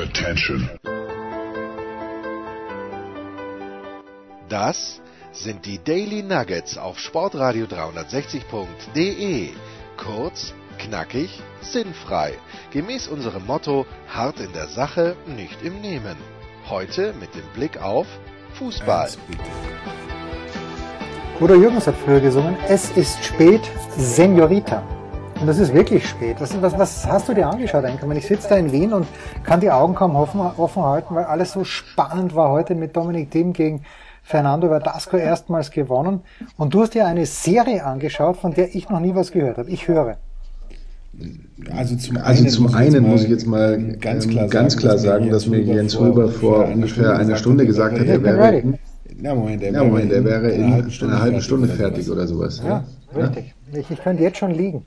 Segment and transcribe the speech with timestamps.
[0.00, 0.70] Attention.
[4.48, 9.50] Das sind die Daily Nuggets auf Sportradio 360.de.
[9.98, 12.32] Kurz, knackig, sinnfrei.
[12.70, 16.16] Gemäß unserem Motto: hart in der Sache, nicht im Nehmen.
[16.70, 18.06] Heute mit dem Blick auf
[18.54, 19.10] Fußball.
[21.38, 23.60] Bruder Jürgens hat früher gesungen, es ist spät,
[23.98, 24.99] Senorita.
[25.40, 26.36] Und das ist wirklich spät.
[26.38, 28.16] Was, was, was hast du dir angeschaut, Einkommen?
[28.18, 29.06] Ich sitze da in Wien und
[29.42, 33.30] kann die Augen kaum offen, offen halten, weil alles so spannend war heute mit Dominik
[33.30, 33.82] Thiem gegen
[34.22, 36.20] Fernando Verdasco erstmals gewonnen.
[36.58, 39.70] Und du hast dir eine Serie angeschaut, von der ich noch nie was gehört habe.
[39.70, 40.18] Ich höre.
[41.74, 44.76] Also zum also einen, zum muss, einen muss, ich jetzt mal ganz klar sagen, ganz
[44.76, 48.78] klar sagen dass mir Jens Huber vor ungefähr einer Stunde gesagt hat, er wäre, in,
[49.20, 52.62] ja, Moment, er, ja, Moment, er wäre in einer halben Stunde, fertig oder sowas.
[52.62, 52.84] Ja,
[53.14, 53.54] ja richtig.
[53.72, 54.86] Ich, ich könnte jetzt schon liegen.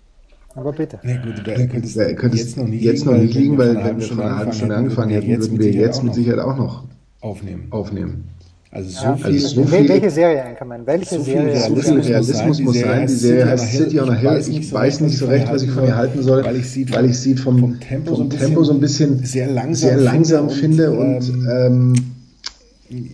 [0.55, 0.99] Aber bitte.
[1.03, 3.75] Nee, gut, du könntest, ja, könntest jetzt noch nicht jetzt liegen, noch nicht liegen weil,
[3.75, 6.83] wenn wir von einer halben Stunde angefangen hätten, würden wir jetzt mit Sicherheit auch noch
[7.21, 7.67] aufnehmen.
[7.71, 8.25] aufnehmen.
[8.69, 10.81] Also so ja, viel, also so viel, welche Serie Einkommen?
[10.85, 11.59] Welche so Serie?
[11.59, 13.05] So viel Realismus muss sein.
[13.05, 14.43] Die Serie heißt City on a Hill.
[14.49, 17.05] Ich weiß nicht so recht, was ich von ihr halten soll, weil ich sie, weil
[17.05, 21.93] ich sie vom, vom Tempo, so ein bisschen sehr langsam, sehr langsam finde und, ähm,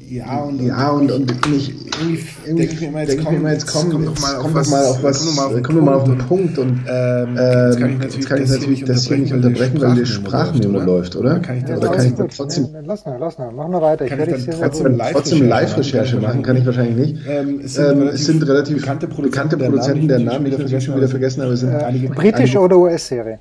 [0.09, 3.51] ja, und, ja, und, und ich, irgendwie, irgendwie denke ich mir immer, jetzt, komm, mir
[3.53, 5.27] jetzt komm, komm doch mal auf was, mal auf was,
[5.63, 8.83] komm doch mal auf den Punkt und ähm, jetzt kann ich natürlich, kann ich natürlich
[8.85, 11.39] das hier nicht unterbrechen, weil die Sprachmemo läuft, oder?
[11.39, 14.05] Kann ich oder kann ich da trotzdem, lass mal, lass mal, mach mal weiter.
[14.05, 16.43] Kann ich dann trotzdem, trotzdem Live-Recherche machen?
[16.43, 17.27] Kann ich wahrscheinlich nicht.
[17.27, 21.73] Ähm, es sind relativ bekannte Produzenten, der Namen, die ich schon wieder vergessen habe, sind
[21.73, 22.09] einige.
[22.09, 23.39] Britische oder US-Serie?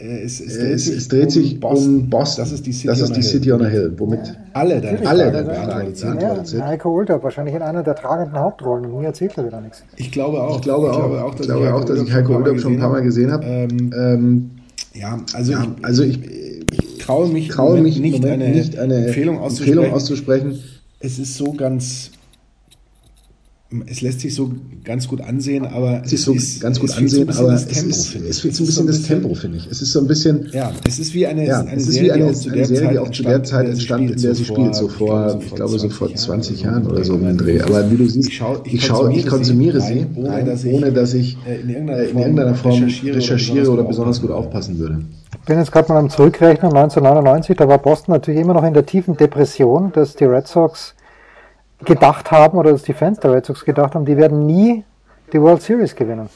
[0.00, 2.10] Äh, es, es, dreht, es, sich es dreht sich um Boston.
[2.10, 2.44] Boston.
[2.44, 4.34] Das ist die City, das ist die City on a Hill, womit ja.
[4.52, 5.54] alle deine alle deine
[5.94, 9.60] Fragen ja, Heiko Ulter, wahrscheinlich in einer der tragenden Hauptrollen und mir erzählt er wieder
[9.60, 9.82] nichts.
[9.96, 10.56] Ich glaube auch.
[10.56, 12.78] Ich glaube, ich glaube auch, dass, ich, glaube auch, dass ich Heiko Ulter schon ein
[12.78, 13.44] paar Mal gesehen habe.
[13.44, 14.50] Ähm, ähm,
[14.94, 16.20] ja, also, ja, ich, also ich,
[16.72, 19.78] ich traue mich, traue mich nicht, eine, nicht eine Empfehlung auszusprechen.
[19.78, 20.58] Empfehlung auszusprechen.
[21.00, 22.10] Es ist so ganz
[23.86, 24.50] es lässt sich so
[24.82, 28.14] ganz gut ansehen, aber es ist so ist, ganz gut ansehen, aber es, Tempo, ist,
[28.14, 29.66] es fehlt so ein bisschen das Tempo, finde ich.
[29.70, 32.24] Es ist so ein bisschen, ja, es ist wie eine, ja, eine, Serie, wie eine,
[32.24, 35.54] eine Serie, die auch zu der Zeit entstand, in der sie spielt, so vor, ich
[35.54, 37.60] glaube, so vor 20 Jahren oder so im Dreh.
[37.60, 41.60] Aber wie du siehst, ich, schaue, ich, schau, ich konsumiere sie, ohne dass ich äh,
[41.60, 45.02] in irgendeiner Form recherchiere oder besonders gut aufpassen würde.
[45.32, 48.72] Ich bin jetzt gerade mal am Zurückrechnen, 1999, da war Boston natürlich immer noch in
[48.72, 50.94] der tiefen Depression, dass die Red Sox
[51.84, 54.84] gedacht haben oder dass die Fans der Red Sox gedacht haben, die werden nie
[55.32, 56.28] die World Series gewinnen.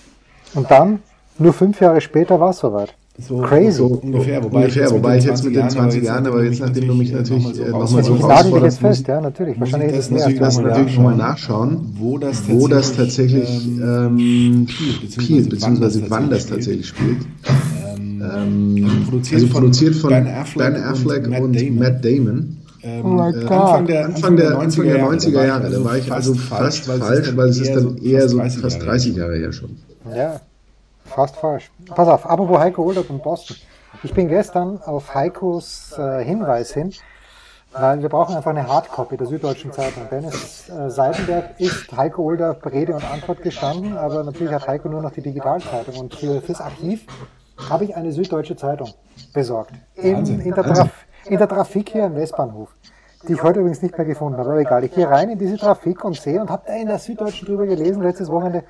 [0.54, 1.00] Und dann,
[1.38, 2.94] nur fünf Jahre später, war es soweit.
[3.18, 3.72] So, Crazy.
[3.72, 6.88] So ungefähr, wobei, ungefähr, ich, wobei ich jetzt mit den 20 Jahren, aber jetzt nachdem
[6.88, 9.60] du mich natürlich nochmal so, noch mal so Ich nagel dich jetzt fest, ja, natürlich.
[9.60, 14.66] Wahrscheinlich ist es natürlich, das natürlich nochmal nachschauen, wo das tatsächlich, wo das tatsächlich ähm,
[15.10, 17.18] spielt, beziehungsweise wann das tatsächlich spielt.
[17.94, 22.61] Ähm, ähm also produziert, also produziert von Ben Affleck, ben Affleck und, und Matt Damon.
[22.84, 26.34] Ähm, oh äh, Anfang, der, Anfang, der, Anfang der 90er Jahre, da war ich also
[26.34, 29.78] fast falsch, weil es ist dann eher so fast 30 Jahre her schon.
[30.14, 30.40] Ja,
[31.04, 31.70] fast falsch.
[31.94, 33.56] Pass auf, apropos Heiko Older und Boston.
[34.02, 36.92] Ich bin gestern auf Heikos äh, Hinweis hin,
[37.72, 40.08] weil wir brauchen einfach eine Hardcopy der Süddeutschen Zeitung.
[40.10, 45.02] Dennis äh, Seidenberg ist Heiko Older Rede und Antwort gestanden, aber natürlich hat Heiko nur
[45.02, 45.96] noch die Digitalzeitung.
[45.96, 47.06] Und für, fürs Archiv
[47.70, 48.92] habe ich eine Süddeutsche Zeitung
[49.32, 49.72] besorgt.
[49.94, 50.90] In, in der Wahnsinn
[51.26, 52.74] in der Trafik hier im Westbahnhof,
[53.28, 54.84] die ich heute übrigens nicht mehr gefunden habe, aber egal.
[54.84, 58.02] Ich gehe rein in diese Trafik und sehe und habe in der Süddeutschen drüber gelesen,
[58.02, 58.64] letztes Wochenende,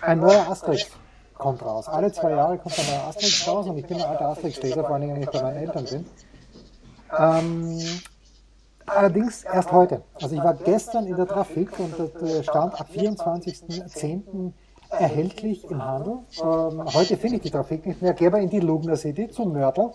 [0.00, 0.90] ein neuer Asterix
[1.34, 1.88] kommt raus.
[1.88, 4.94] Alle zwei Jahre kommt ein neuer Asterix raus und ich bin ein alter Asterix-Leser, vor
[4.94, 6.06] allem wenn ich bei meinen Eltern bin.
[7.18, 8.00] Ähm,
[8.86, 10.02] allerdings erst heute.
[10.20, 14.52] Also ich war gestern in der Trafik und das stand ab 24.10
[14.98, 16.18] erhältlich im Handel.
[16.40, 18.12] Ähm, heute finde ich die Trafik nicht mehr.
[18.14, 19.90] Gehe aber in die Lugner City zum Mörtel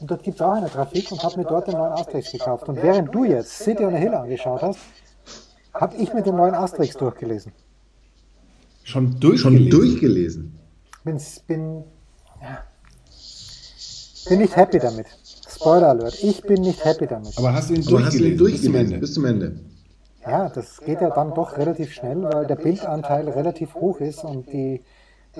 [0.00, 2.68] und dort gibt es auch eine Trafik und habe mir dort den neuen Asterix gekauft.
[2.68, 4.78] Und während du jetzt City on a Hill angeschaut hast,
[5.74, 7.52] habe ich mir den neuen Asterix durchgelesen.
[8.84, 9.70] Schon durchgelesen?
[9.70, 10.58] Schon durchgelesen?
[11.04, 11.84] Bin, bin,
[12.40, 12.64] ja,
[14.28, 15.06] bin nicht happy damit.
[15.48, 17.36] Spoiler Alert, ich bin nicht happy damit.
[17.38, 19.48] Aber hast du ihn durchgelesen, du ihn durchgelesen bis zum Ende?
[19.48, 19.71] Bis zum Ende.
[20.26, 24.52] Ja, das geht ja dann doch relativ schnell, weil der Bildanteil relativ hoch ist und
[24.52, 24.82] die,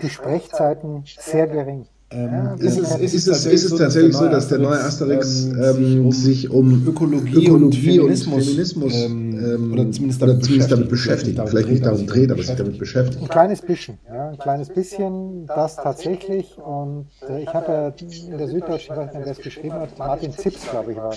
[0.01, 1.87] die Sprechzeiten sehr gering.
[2.11, 6.13] Ähm, ist, es, ist, es, ist, es, tatsächlich so, dass der neue Asterix ähm, ähm
[6.13, 8.95] sich um Ökologie, Ökologie und Feminismus, und Feminismus
[9.43, 12.57] ähm, oder zumindest damit, oder zumindest damit beschäftigt, damit vielleicht nicht darum dreht, aber sich
[12.57, 13.23] damit beschäftigt?
[13.23, 16.59] Ein kleines bisschen, ja, ein kleines bisschen, das tatsächlich.
[16.59, 17.89] Und äh, ich habe ja
[18.31, 21.15] in der Süddeutschen, ich weiß nicht, wer es geschrieben hat, Martin Zips, glaube ich, war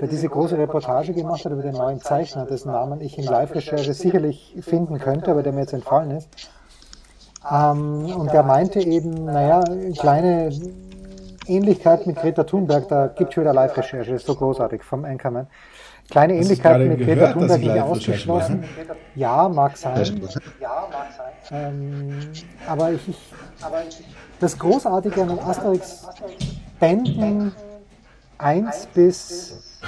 [0.00, 3.94] der diese große Reportage gemacht hat über den neuen Zeichner, dessen Namen ich in Live-Recherche
[3.94, 6.28] sicherlich finden könnte, aber der mir jetzt entfallen ist.
[7.50, 9.62] Ähm, und der meinte eben, naja,
[9.98, 10.50] kleine
[11.46, 15.46] Ähnlichkeit mit Greta Thunberg, da gibt es wieder Live-Recherche, ist so großartig vom Anchorman.
[16.10, 18.64] Kleine Ähnlichkeit mit Greta Thunberg nicht ausgeschlossen.
[19.14, 20.20] Ja, mag sein.
[20.60, 21.32] Ja, mag sein.
[21.50, 22.18] Ähm,
[22.66, 23.32] aber ich, ich,
[24.40, 27.52] das Großartige an den Asterix-Bänden
[28.38, 29.80] 1 bis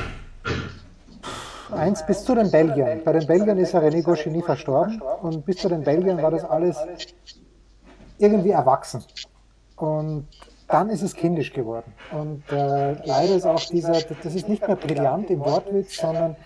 [1.72, 3.02] 1 bis zu den Belgiern.
[3.04, 6.44] Bei den Belgiern ist ja René Goscinny verstorben und bis zu den Belgiern war das
[6.44, 6.78] alles
[8.18, 9.02] irgendwie erwachsen.
[9.76, 10.26] Und
[10.68, 11.92] dann ist es kindisch geworden.
[12.12, 16.36] Und äh, leider ist auch dieser, das ist nicht mehr brillant im Wortwitz, sondern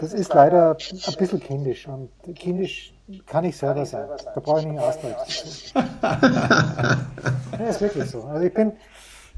[0.00, 1.86] das ist leider ein bisschen kindisch.
[1.86, 2.92] Und kindisch
[3.26, 4.08] kann ich selber sein.
[4.34, 5.72] Da brauche ich nicht Asterix.
[5.72, 8.22] ja, ist wirklich so.
[8.24, 8.72] Also ich bin,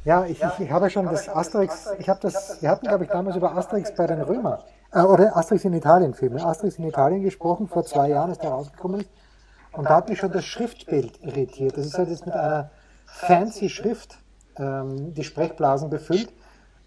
[0.05, 3.11] ja, ich, ich, ich habe schon das Asterix, ich habe das, wir hatten glaube ich
[3.11, 4.61] damals über Asterix bei den Römern,
[4.93, 8.51] äh, oder Asterix in Italien Filme, Asterix in Italien gesprochen, vor zwei Jahren ist der
[8.51, 9.05] rausgekommen.
[9.73, 11.77] Und da hat mich schon das Schriftbild irritiert.
[11.77, 12.71] Das ist halt jetzt mit einer
[13.07, 14.19] fancy Schrift
[14.57, 16.33] ähm, die Sprechblasen befüllt.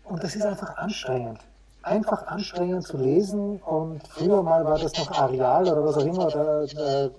[0.04, 1.40] Und das ist einfach anstrengend.
[1.82, 3.58] Einfach anstrengend zu lesen.
[3.62, 7.10] Und früher mal war das noch Areal oder was auch immer, oder äh,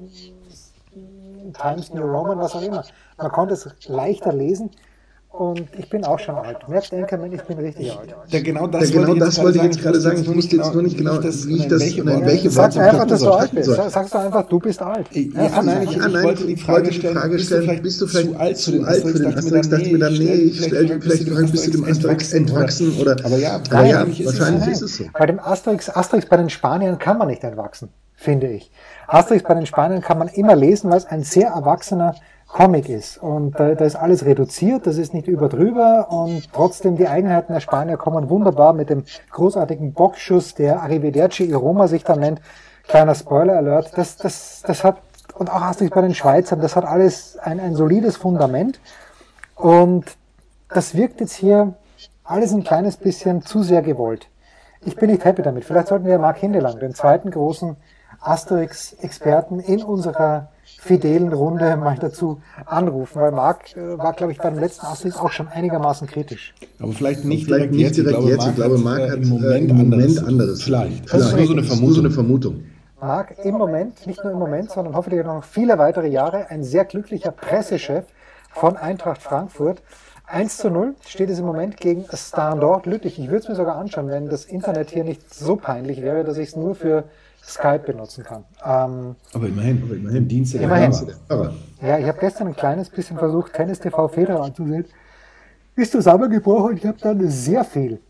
[1.52, 2.84] Times New Roman, was auch immer.
[3.16, 4.70] Man konnte es leichter lesen.
[5.36, 6.68] Und ich bin auch schon alt.
[6.68, 8.14] Merkt Enkermann, ich bin richtig alt.
[8.28, 10.20] Ja, genau das, ja, genau das wollte ich jetzt gerade sagen.
[10.20, 13.30] Ich wusste jetzt nur nicht genau, wie ich das, welche, welche Sag einfach, dass du
[13.32, 13.68] alt bist.
[13.68, 15.08] Sagst du einfach, du bist alt.
[15.12, 19.36] Ja, nein, ich, ich wollte die Frage stellen, bist du vielleicht zu alt für den
[19.36, 19.68] Asterix?
[19.68, 22.96] Dachte mir dann, nee, ich stelle vielleicht noch ein bisschen dem Asterix entwachsen.
[23.00, 25.04] Oder, aber ja, wahrscheinlich ist es so.
[25.14, 28.70] Bei dem Asterix, Asterix bei den Spaniern kann man nicht entwachsen, finde ich.
[29.08, 32.14] Asterix bei den Spaniern kann man immer lesen, weil es ein sehr erwachsener
[32.54, 33.18] Comic ist.
[33.18, 37.58] Und da, da ist alles reduziert, das ist nicht überdrüber und trotzdem die Eigenheiten der
[37.58, 39.02] Spanier kommen wunderbar mit dem
[39.32, 42.40] großartigen Boxschuss, der Arrivederci Iroma sich dann nennt.
[42.86, 43.98] Kleiner Spoiler-Alert.
[43.98, 44.98] Das, das, das hat,
[45.34, 48.78] und auch hast du bei den Schweizern, das hat alles ein, ein solides Fundament.
[49.56, 50.04] Und
[50.68, 51.74] das wirkt jetzt hier
[52.22, 54.28] alles ein kleines bisschen zu sehr gewollt.
[54.82, 55.64] Ich bin nicht happy damit.
[55.64, 57.76] Vielleicht sollten wir Mark Hindelang, den zweiten großen
[58.20, 64.58] Asterix-Experten in unserer fidelen Runde mal dazu anrufen, weil Marc äh, war, glaube ich, beim
[64.58, 66.54] letzten Asterix auch schon einigermaßen kritisch.
[66.78, 68.30] Aber vielleicht nicht vielleicht direkt, nicht direkt jetzt.
[68.30, 68.46] jetzt.
[68.48, 70.24] Ich glaube, Marc hat, im Moment, im Moment anderes.
[70.24, 70.62] anderes.
[70.62, 71.12] Vielleicht.
[71.12, 71.94] Das ist nur so eine Vermutung.
[71.94, 72.64] So eine Vermutung.
[73.00, 76.84] Marc im Moment, nicht nur im Moment, sondern hoffentlich noch viele weitere Jahre, ein sehr
[76.84, 78.04] glücklicher Pressechef
[78.50, 79.82] von Eintracht Frankfurt.
[80.26, 83.18] 1 zu 0 steht es im Moment gegen Standort Lüttich.
[83.18, 86.38] Ich würde es mir sogar anschauen, wenn das Internet hier nicht so peinlich wäre, dass
[86.38, 87.04] ich es nur für
[87.42, 88.44] Skype benutzen kann.
[88.64, 90.26] Ähm, aber immerhin, aber immerhin.
[90.26, 90.92] Dienste der immerhin.
[91.28, 91.52] Kamera.
[91.82, 94.86] Ja, ich habe gestern ein kleines bisschen versucht, Tennis TV Feder anzusehen.
[95.76, 98.00] Ist zusammengebrochen und ich habe dann sehr viel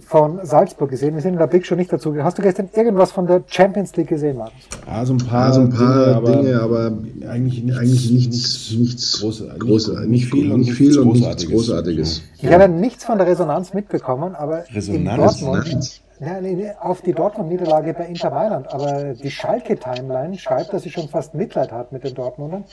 [0.00, 1.14] von Salzburg gesehen.
[1.14, 2.14] Wir sind in der Big schon nicht dazu.
[2.22, 4.54] Hast du gestern irgendwas von der Champions League gesehen, Markus?
[4.86, 6.92] Ja, so ein paar, so ein paar Dinge, Dinge, aber,
[7.28, 12.22] eigentlich, nichts, eigentlich nichts, nichts Große, große, nicht viel und nicht viel und nichts Großartiges.
[12.40, 17.12] Ich habe nichts von der Resonanz mitbekommen, aber Resonanz, in Dortmund, ja, nee, auf die
[17.12, 18.72] Dortmund-Niederlage bei Inter Mailand.
[18.72, 22.64] Aber die Schalke-Timeline schreibt, dass sie schon fast Mitleid hat mit den Dortmundern,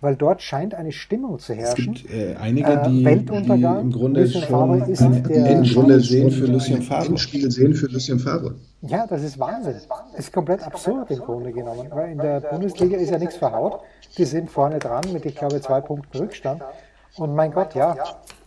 [0.00, 1.94] weil dort scheint eine Stimmung zu herrschen.
[1.94, 3.78] Es gibt äh, einige, die, äh, Weltuntergang.
[3.78, 7.06] die im Grunde Lucien schon ist ein, der Endspiele sehen für Lucien Favre.
[7.06, 8.54] Endspiele sehen für Lucien Favre.
[8.82, 9.76] Ja, das ist Wahnsinn.
[10.12, 11.88] Das ist komplett absurd im Grunde genommen.
[11.90, 13.80] Weil in der Bundesliga ist ja nichts verhaut.
[14.18, 16.62] Die sind vorne dran mit, ich glaube, zwei Punkten Rückstand.
[17.16, 17.96] Und mein Gott, ja,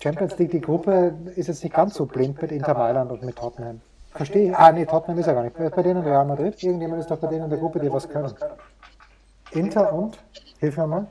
[0.03, 3.35] Champions League, die Gruppe ist jetzt nicht ganz so blind mit Inter Mailand und mit
[3.35, 3.81] Tottenham.
[4.11, 4.57] Verstehe.
[4.57, 5.55] Ah, nee, Tottenham ist ja gar nicht.
[5.57, 6.61] Bei denen Real Madrid.
[6.61, 8.31] Irgendjemand ist doch bei denen in der Gruppe, die was können.
[9.51, 10.17] Inter und?
[10.59, 11.07] Hilf mir mal.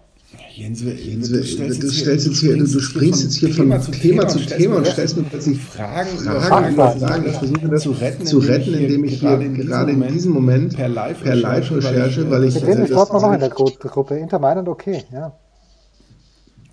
[0.55, 4.27] Jens, Jens du, stellst, du, stellst jetzt hier, du, du springst jetzt hier von Thema
[4.27, 7.27] zu Thema und stellst mir plötzlich Fragen, Fragen, Fragen, Fragen.
[7.27, 10.89] Ich versuche das zu retten, zu retten indem ich hier gerade in diesem Moment per
[10.89, 12.55] Live-Recherche, weil ich...
[12.55, 14.17] Mit wem ist Dortmund noch in der Gruppe?
[14.17, 15.33] Inter Mailand, okay, ja.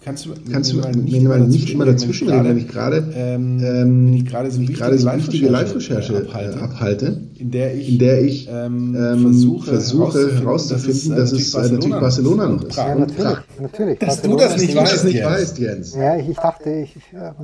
[0.04, 4.14] Kannst du, Kannst du mir mal nicht immer dazwischen reden, wenn ich gerade ähm, ähm,
[4.14, 9.22] ich gerade so wichtige Live-Recherche abhalte, abhalte, in der ich, in der ich ähm, ähm
[9.22, 12.76] versuche, versuche herauszufinden, dass es äh, natürlich Barcelona noch ist.
[12.76, 14.00] Ja, natürlich, natürlich.
[14.00, 15.96] Dass du das nicht, weißt, nicht weißt, Jens.
[15.96, 16.96] Ja, ich, ich dachte, ich,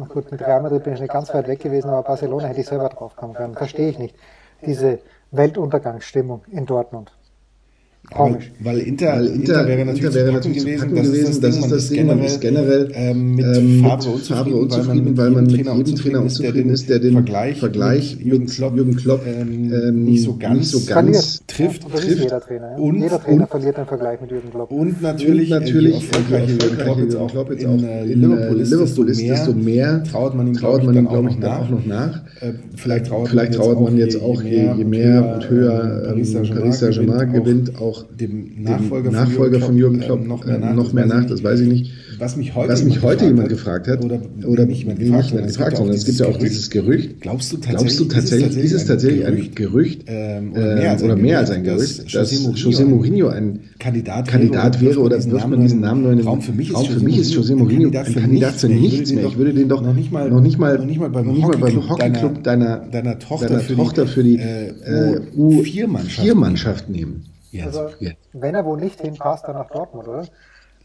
[0.09, 2.67] gut, mit Real Madrid bin ich nicht ganz weit weg gewesen, aber Barcelona hätte ich
[2.67, 3.55] selber drauf kommen können.
[3.55, 4.15] Verstehe ich nicht.
[4.65, 4.99] Diese
[5.31, 7.13] Weltuntergangsstimmung in Dortmund.
[8.11, 8.51] Komisch.
[8.59, 11.71] Weil Inter, weil Inter, Inter wäre natürlich, Inter wäre natürlich gewesen, das gewesen, das ist
[11.71, 16.21] das Ding, man ist generell ähm, mit ähm, unzufrieden, unzufrieden, weil man mit jedem Trainer
[16.21, 20.35] unzufrieden ist, der den Vergleich, Vergleich mit Jürgen Klopp, Jürgen Klopp ähm, ähm, nicht so
[20.37, 21.83] ganz, nicht so ganz trifft.
[21.83, 22.19] Ja, trifft.
[22.19, 22.71] Jeder Trainer.
[22.71, 22.77] Ja.
[22.77, 24.71] Und, jeder Trainer und, verliert den Vergleich mit Jürgen Klopp.
[24.71, 29.53] Und natürlich, und natürlich äh, erfolgreiche Jürgen Klopp jetzt auch in, äh, Liverpool ist, desto
[29.53, 32.21] mehr traut man ihm, glaube ich, dann auch noch nach.
[32.41, 38.63] Äh, vielleicht trauert man jetzt auch, je mehr und höher Paris Saint-Germain gewinnt, auch dem
[38.63, 41.67] Nachfolger, Nachfolger von Jürgen Klopp, äh, noch, mehr nach, noch mehr nach, das weiß ich
[41.67, 41.91] nicht.
[42.17, 45.47] was mich heute, was mich heute jemand gefragt hat, oder, oder nicht jemand gefragt, nicht
[45.47, 47.21] gefragt sondern es gibt ja auch dieses Gerücht.
[47.21, 51.03] Glaubst du tatsächlich, glaubst du tatsächlich ist es tatsächlich ein Gerücht, ähm, oder, mehr als,
[51.03, 55.61] oder mehr als ein Gerücht, dass José Mourinho ein Kandidat, Kandidat wäre oder wird man
[55.61, 59.25] diesen Namen nur in Raum für mich ist, José Mourinho ein Kandidat für nichts mehr.
[59.25, 60.29] Ich würde den doch noch nicht mal
[61.09, 64.73] beim Hockeyclub deiner deiner Tochter für die äh,
[65.37, 67.23] U4-Mannschaft nehmen.
[67.63, 67.89] Also,
[68.33, 70.25] wenn er wohl nicht hinpasst, dann nach Dortmund, oder?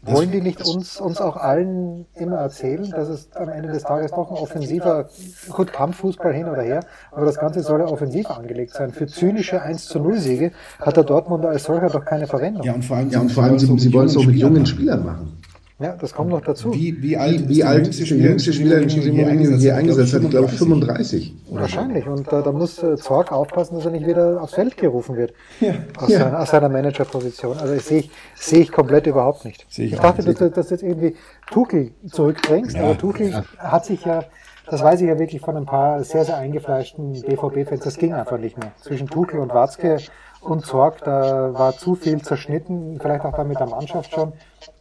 [0.07, 4.11] Wollen die nicht uns, uns auch allen immer erzählen, dass es am Ende des Tages
[4.11, 5.09] doch ein offensiver,
[5.49, 6.81] gut, Kampffußball hin oder her,
[7.11, 8.91] aber das Ganze soll ja offensiv angelegt sein.
[8.91, 12.63] Für zynische 1 zu 0 Siege hat der Dortmunder als solcher doch keine Verwendung.
[12.63, 14.65] Ja, und vor allem, ja, und vor allem sie, sie wollen es auch mit jungen
[14.67, 15.34] Spielern machen.
[15.77, 16.73] Ja, das kommt noch dazu.
[16.73, 20.13] Wie, wie alt, wie, wie alt ist der jüngste Spieler, den José Mourinho hier eingesetzt
[20.13, 20.23] hat?
[20.23, 21.33] Ich glaube 35.
[21.49, 22.07] Wahrscheinlich.
[22.07, 25.33] Und äh, da muss äh, Zorg aufpassen, dass er nicht wieder aufs Feld gerufen wird.
[25.59, 25.73] Ja.
[25.97, 26.19] Aus, ja.
[26.19, 27.57] Seiner, aus seiner Managerposition.
[27.57, 29.65] Also sehe ich, sehe ich komplett überhaupt nicht.
[29.71, 31.17] Ich, ich dachte, dass, du jetzt irgendwie
[31.51, 32.83] Tuchel zurückdrängst, ja.
[32.83, 33.43] aber Tuchel ja.
[33.57, 34.23] hat sich ja
[34.67, 37.83] das weiß ich ja wirklich von ein paar sehr, sehr eingefleischten BVB-Fans.
[37.83, 38.71] Das ging einfach nicht mehr.
[38.81, 39.97] Zwischen Tuchel und Watzke
[40.41, 44.33] und Zorg, da war zu viel zerschnitten, vielleicht auch da mit der Mannschaft schon.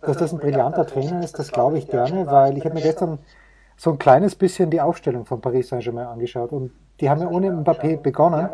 [0.02, 3.18] Dass das ein brillanter Trainer ist, das glaube ich gerne, weil ich habe mir gestern
[3.76, 7.50] so ein kleines bisschen die Aufstellung von Paris Saint-Germain angeschaut und die haben ja ohne
[7.50, 8.48] Mbappé begonnen.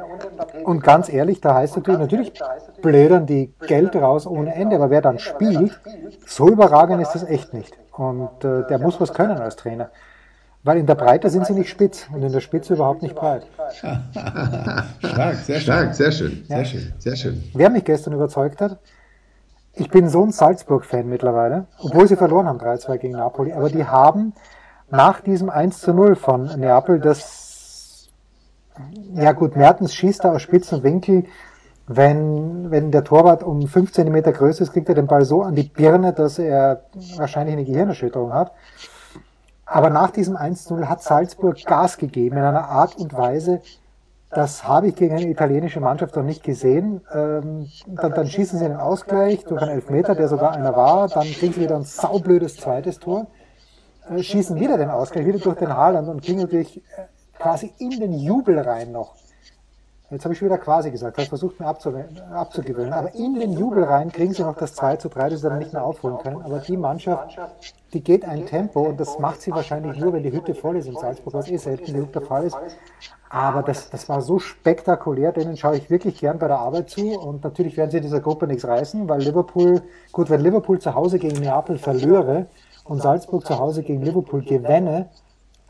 [0.65, 2.33] Und ganz ehrlich, da heißt natürlich, natürlich
[2.81, 5.79] blödern die Geld raus ohne Ende, aber wer dann spielt,
[6.27, 7.77] so überragend ist das echt nicht.
[7.93, 9.91] Und äh, der muss was können als Trainer.
[10.63, 13.47] Weil in der Breite sind sie nicht spitz und in der Spitze überhaupt nicht breit.
[15.01, 15.63] stark, sehr schön.
[15.63, 16.45] Stark, sehr schön.
[16.49, 16.57] Ja.
[16.57, 17.45] Sehr schön, sehr schön.
[17.55, 18.79] Wer mich gestern überzeugt hat,
[19.75, 23.87] ich bin so ein Salzburg-Fan mittlerweile, obwohl sie verloren haben 3-2 gegen Napoli, aber die
[23.87, 24.35] haben
[24.91, 28.11] nach diesem 1 0 von Neapel das,
[29.15, 31.25] ja gut, Mertens schießt da aus spitzen Winkel,
[31.87, 35.55] wenn, wenn der Torwart um 5 cm größer ist, kriegt er den Ball so an
[35.55, 36.85] die Birne, dass er
[37.17, 38.53] wahrscheinlich eine Gehirnerschütterung hat.
[39.73, 43.63] Aber nach diesem 1-0 hat Salzburg Gas gegeben in einer Art und Weise,
[44.29, 47.03] das habe ich gegen eine italienische Mannschaft noch nicht gesehen.
[47.15, 51.07] Ähm, dann, dann, schießen sie einen Ausgleich durch einen Elfmeter, der sogar einer war.
[51.07, 53.29] Dann kriegen sie wieder ein saublödes zweites Tor.
[54.09, 56.81] Äh, schießen wieder den Ausgleich, wieder durch den Haaland und kriegen natürlich äh,
[57.39, 59.15] quasi in den Jubel rein noch
[60.11, 62.93] Jetzt habe ich schon wieder quasi gesagt, das versucht mir abzugewöhnen.
[62.93, 65.61] Aber in den Jubel rein kriegen sie noch das 2 zu 3, das sie dann
[65.61, 66.43] nicht mehr aufholen können.
[66.43, 67.39] Aber die Mannschaft,
[67.93, 70.87] die geht ein Tempo und das macht sie wahrscheinlich nur, wenn die Hütte voll ist
[70.87, 72.59] in Salzburg, was eh selten genug der Fall ist.
[73.29, 77.17] Aber das, das war so spektakulär, denen schaue ich wirklich gern bei der Arbeit zu.
[77.17, 80.93] Und natürlich werden sie in dieser Gruppe nichts reißen, weil Liverpool, gut, wenn Liverpool zu
[80.93, 82.47] Hause gegen Neapel verlöre
[82.83, 85.09] und Salzburg zu Hause gegen Liverpool gewinne,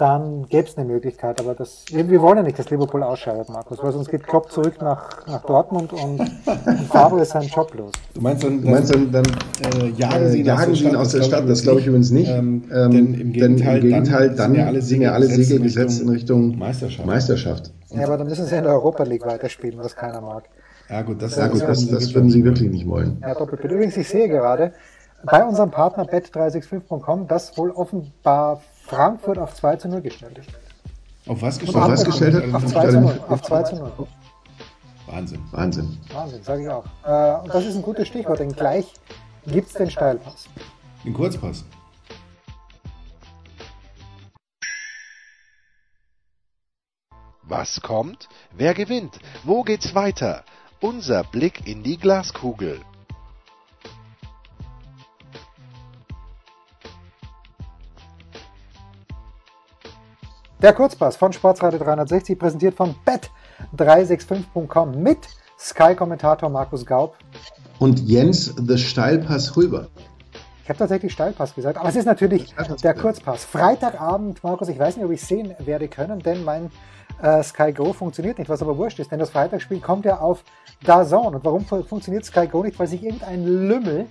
[0.00, 1.40] dann gäbe es eine Möglichkeit.
[1.40, 4.80] Aber das, wir wollen ja nicht, dass Liverpool ausscheidet, Markus, weil sonst geht Klopp zurück
[4.80, 7.92] nach, nach Dortmund und, und Favre ist seinen Job los.
[8.14, 11.22] Du meinst dann, du meinst dann, dann äh, jagen sie ihn, jagen ihn aus der
[11.22, 11.46] Stadt?
[11.46, 12.30] Das glaube ich übrigens nicht.
[12.30, 16.00] Ähm, ähm, denn im Gegenteil, denn im Gegenteil dann, dann sind ja alle Segel gesetzt
[16.00, 17.06] in Richtung Meisterschaft.
[17.06, 17.70] Meisterschaft.
[17.90, 20.44] Ja, aber dann müssen sie in der Europa League weiterspielen, was keiner mag.
[20.88, 23.18] Ja gut, das, ja, gut, das, das würden sie wirklich nicht wollen.
[23.20, 23.62] Ja, doppelt.
[23.64, 24.72] Übrigens, ich sehe gerade,
[25.22, 30.48] bei unserem Partner bet365.com, dass wohl offenbar Frankfurt auf 2 zu 0 gestellt ist.
[31.28, 32.54] Auf was gestellt, auf was gestellt hat?
[32.54, 33.20] Auf 2 zu 0.
[33.28, 33.92] Auf 2 zu 0.
[35.06, 35.98] Wahnsinn, Wahnsinn.
[36.12, 36.84] Wahnsinn, sage ich auch.
[37.04, 38.92] Äh, und das ist ein gutes Stichwort, denn gleich
[39.46, 40.48] gibt es den Steilpass.
[41.04, 41.64] Den Kurzpass.
[47.44, 48.28] Was kommt?
[48.56, 49.20] Wer gewinnt?
[49.44, 50.42] Wo geht's weiter?
[50.80, 52.80] Unser Blick in die Glaskugel.
[60.62, 62.94] Der Kurzpass von Sportsradio 360, präsentiert von
[63.74, 65.16] bet365.com mit
[65.58, 67.16] Sky-Kommentator Markus Gaub.
[67.78, 69.88] Und Jens The Steilpass Hulber.
[70.62, 73.42] Ich habe tatsächlich Steilpass gesagt, aber es ist natürlich der Kurzpass.
[73.46, 76.70] Freitagabend, Markus, ich weiß nicht, ob ich sehen werde können, denn mein
[77.22, 80.44] äh, Sky Go funktioniert nicht, was aber wurscht ist, denn das Freitagsspiel kommt ja auf
[80.84, 81.34] DAZN.
[81.34, 82.78] Und warum funktioniert Sky Go nicht?
[82.78, 84.08] Weil sich irgendein Lümmel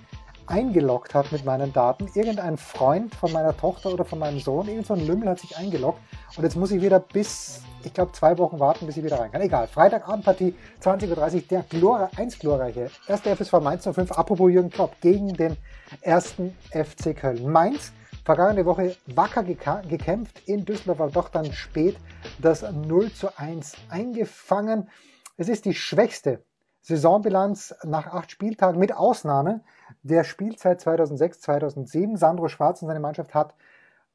[0.50, 2.10] eingeloggt hat mit meinen Daten.
[2.14, 6.00] Irgendein Freund von meiner Tochter oder von meinem Sohn, irgend so Lümmel hat sich eingeloggt.
[6.36, 9.30] Und jetzt muss ich wieder bis, ich glaube, zwei Wochen warten, bis ich wieder rein
[9.30, 9.40] kann.
[9.40, 9.68] Egal.
[9.68, 12.90] Freitagabendpartie, 20.30 Uhr, der Glor eins glorreiche.
[13.06, 15.56] Erste FSV Mainz 05, apropos Jürgen Klopp, gegen den
[16.00, 17.50] ersten FC Köln.
[17.50, 17.92] Mainz,
[18.24, 21.96] vergangene Woche wacker gekämpft in Düsseldorf, aber doch dann spät
[22.38, 24.88] das 0 zu 1 eingefangen.
[25.36, 26.44] Es ist die schwächste
[26.82, 29.60] Saisonbilanz nach acht Spieltagen mit Ausnahme
[30.02, 32.16] der Spielzeit 2006, 2007.
[32.16, 33.54] Sandro Schwarz und seine Mannschaft hat,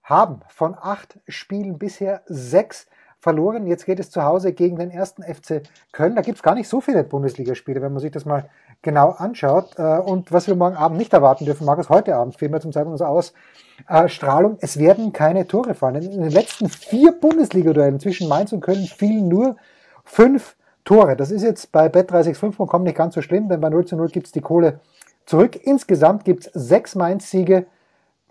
[0.03, 2.87] haben von acht Spielen bisher sechs
[3.19, 3.65] verloren.
[3.65, 6.15] Jetzt geht es zu Hause gegen den ersten FC Köln.
[6.15, 8.49] Da gibt es gar nicht so viele Bundesligaspiele, wenn man sich das mal
[8.83, 12.61] genau anschaut äh, und was wir morgen Abend nicht erwarten dürfen, Markus, heute Abend wir
[12.61, 13.33] zum Zeitpunkt aus,
[13.89, 16.03] äh, Strahlung, es werden keine Tore fallen.
[16.03, 19.55] In den letzten vier Bundesliga-Duellen zwischen Mainz und Köln fielen nur
[20.03, 21.15] fünf Tore.
[21.15, 24.31] Das ist jetzt bei bet365.com nicht ganz so schlimm, denn bei 0 zu 0 gibt's
[24.31, 24.79] die Kohle
[25.25, 25.55] zurück.
[25.65, 27.65] Insgesamt gibt's sechs Mainz-Siege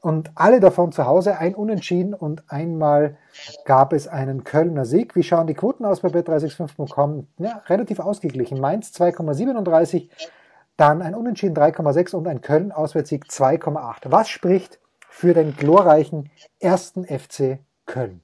[0.00, 3.16] und alle davon zu Hause, ein Unentschieden und einmal
[3.64, 5.16] gab es einen Kölner Sieg.
[5.16, 7.26] Wie schauen die Quoten aus bei bet365.com?
[7.38, 8.61] Ja, relativ ausgeglichen.
[8.61, 10.08] Mainz 2,37,
[10.76, 14.11] dann ein Unentschieden 3,6 und ein Köln-Auswärtssieg 2,8.
[14.11, 16.30] Was spricht für den glorreichen
[16.61, 18.24] ersten FC Köln?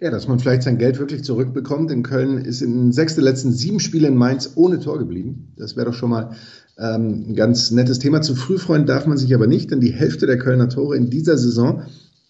[0.00, 1.90] Ja, dass man vielleicht sein Geld wirklich zurückbekommt.
[1.90, 5.52] In Köln ist in sechs der letzten sieben Spiele in Mainz ohne Tor geblieben.
[5.56, 6.34] Das wäre doch schon mal
[6.78, 8.22] ähm, ein ganz nettes Thema.
[8.22, 11.10] Zu früh freuen darf man sich aber nicht, denn die Hälfte der Kölner Tore in
[11.10, 11.82] dieser Saison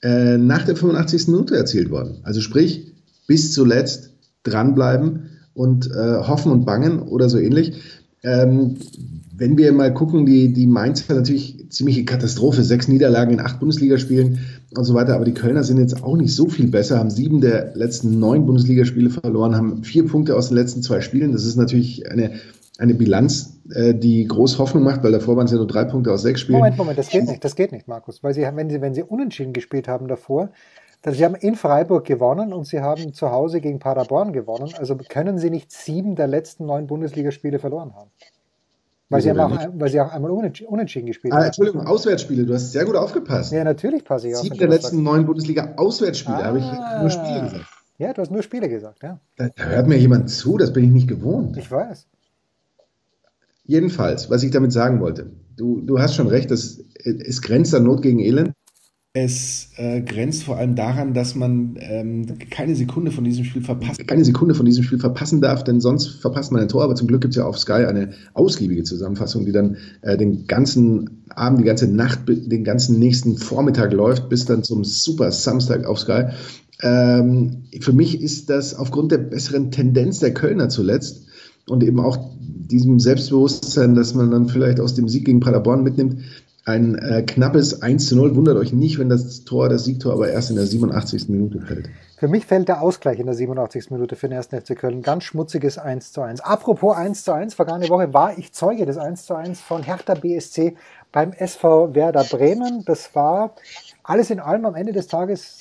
[0.03, 1.29] äh, nach der 85.
[1.29, 2.19] Minute erzielt worden.
[2.25, 2.93] Also sprich,
[3.27, 4.11] bis zuletzt
[4.43, 7.75] dranbleiben und äh, hoffen und bangen oder so ähnlich.
[8.23, 8.77] Ähm,
[9.35, 14.41] wenn wir mal gucken, die, die Mainzer natürlich ziemliche Katastrophe, sechs Niederlagen in acht Bundesligaspielen
[14.77, 17.41] und so weiter, aber die Kölner sind jetzt auch nicht so viel besser, haben sieben
[17.41, 21.33] der letzten neun Bundesligaspiele verloren, haben vier Punkte aus den letzten zwei Spielen.
[21.33, 22.33] Das ist natürlich eine,
[22.79, 26.13] eine Bilanz, äh, die groß Hoffnung macht, weil davor waren es ja nur drei Punkte
[26.13, 26.59] aus sechs Spielen.
[26.59, 29.03] Moment, Moment, das geht nicht, das geht nicht, Markus, weil sie, wenn sie, wenn sie
[29.03, 30.51] unentschieden gespielt haben davor,
[31.01, 34.73] dann, sie haben in Freiburg gewonnen und sie haben zu Hause gegen Paderborn gewonnen.
[34.79, 38.11] Also können sie nicht sieben der letzten neun Bundesligaspiele verloren haben.
[39.13, 41.45] Weil sie, auch, weil sie auch einmal unentschieden gespielt ah, haben.
[41.45, 43.53] Entschuldigung, Auswärtsspiele, du hast sehr gut aufgepasst.
[43.53, 44.41] Ja, natürlich passe ich auf.
[44.41, 46.65] Sieben der letzten neun Bundesliga-Auswärtsspiele, ah, habe ich
[47.01, 47.67] nur Spiele gesagt.
[47.99, 49.21] Ja, du hast nur Spiele gesagt, ja.
[49.37, 51.57] Da, da, hört mir jemand zu, das bin ich nicht gewohnt.
[51.59, 52.07] Ich weiß.
[53.65, 57.85] Jedenfalls, was ich damit sagen wollte, du, du hast schon recht, das, es grenzt an
[57.85, 58.53] Not gegen Elend.
[59.15, 64.09] Es äh, grenzt vor allem daran, dass man ähm, keine Sekunde von diesem Spiel verpasst.
[64.09, 66.83] Keine Sekunde von diesem Spiel verpassen darf, denn sonst verpasst man ein Tor.
[66.83, 70.47] Aber zum Glück gibt es ja auf Sky eine ausgiebige Zusammenfassung, die dann äh, den
[70.47, 75.85] ganzen Abend, die ganze Nacht, den ganzen nächsten Vormittag läuft, bis dann zum Super Samstag
[75.85, 76.29] auf Sky.
[76.81, 81.27] Ähm, für mich ist das aufgrund der besseren Tendenz der Kölner zuletzt
[81.69, 86.23] und eben auch diesem Selbstbewusstsein, dass man dann vielleicht aus dem Sieg gegen Paderborn mitnimmt,
[86.65, 88.37] ein äh, knappes 1 zu 0.
[88.37, 91.29] Wundert euch nicht, wenn das Tor, das Siegtor aber erst in der 87.
[91.29, 91.89] Minute fällt.
[92.19, 93.91] Für mich fällt der Ausgleich in der 87.
[93.91, 95.03] Minute für den ersten FC Köln.
[95.03, 96.41] Ganz schmutziges 1 zu 1.
[96.41, 100.15] Apropos 1 zu 1, vergangene Woche war ich Zeuge des 1 zu 1 von Hertha
[100.15, 100.77] BSC
[101.11, 102.85] beim SV Werder Bremen.
[102.85, 103.55] Das war
[104.05, 105.59] alles in allem am Ende des Tages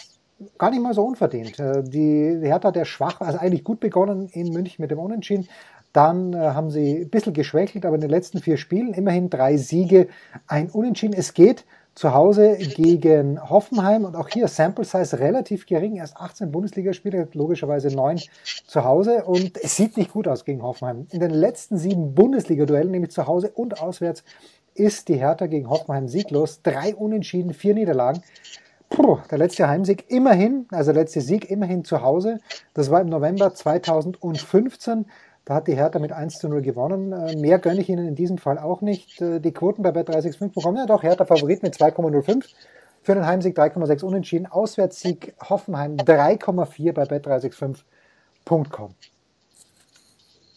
[0.57, 1.59] gar nicht mal so unverdient.
[1.59, 5.47] Äh, die Hertha der schwach, also eigentlich gut begonnen in München mit dem Unentschieden,
[5.93, 9.57] dann äh, haben sie ein bisschen geschwächelt, aber in den letzten vier Spielen immerhin drei
[9.57, 10.07] Siege,
[10.47, 11.15] ein Unentschieden.
[11.17, 16.51] Es geht zu Hause gegen Hoffenheim und auch hier Sample Size relativ gering, erst 18
[16.51, 18.19] Bundesligaspiele, logischerweise neun
[18.65, 21.07] zu Hause und es sieht nicht gut aus gegen Hoffenheim.
[21.11, 24.23] In den letzten sieben Bundesliga-Duellen, nämlich zu Hause und auswärts,
[24.73, 26.61] ist die Hertha gegen Hoffenheim sieglos.
[26.63, 28.23] Drei Unentschieden, vier Niederlagen.
[28.89, 32.39] Puh, der letzte Heimsieg immerhin, also der letzte Sieg immerhin zu Hause.
[32.73, 35.05] Das war im November 2015.
[35.51, 37.11] Da hat die Hertha mit 1 zu 0 gewonnen.
[37.11, 39.21] Äh, mehr gönne ich Ihnen in diesem Fall auch nicht.
[39.21, 42.45] Äh, die Quoten bei Bet365 bekommen ja doch Hertha Favorit mit 2,05.
[43.03, 44.45] Für den Heimsieg 3,6 unentschieden.
[44.45, 48.91] Auswärtssieg Hoffenheim 3,4 bei Bet365.com.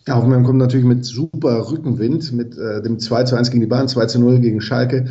[0.07, 3.67] Ja, Hoffenheim kommt natürlich mit super Rückenwind, mit äh, dem 2 zu 1 gegen die
[3.67, 5.07] Bahn, 2 zu 0 gegen Schalke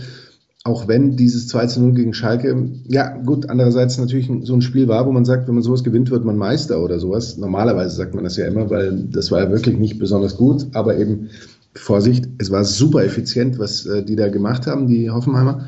[0.66, 4.88] auch wenn dieses 2 zu 0 gegen Schalke, ja gut, andererseits natürlich so ein Spiel
[4.88, 7.38] war, wo man sagt, wenn man sowas gewinnt, wird man Meister oder sowas.
[7.38, 10.98] Normalerweise sagt man das ja immer, weil das war ja wirklich nicht besonders gut, aber
[10.98, 11.30] eben
[11.76, 15.68] Vorsicht, es war super effizient, was äh, die da gemacht haben, die Hoffenheimer.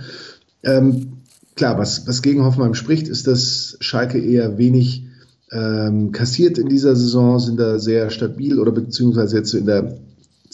[0.63, 1.08] Ähm,
[1.55, 5.08] klar, was, was gegen Hoffenheim spricht, ist, dass Schalke eher wenig
[5.51, 9.97] ähm, kassiert in dieser Saison, sind da sehr stabil oder beziehungsweise jetzt in der